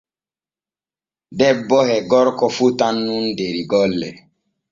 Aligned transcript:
Debbo 1.39 1.79
e 1.95 1.97
gorko 2.11 2.45
fotan 2.57 2.95
nun 3.05 3.25
der 3.37 3.55
golle. 3.71 4.09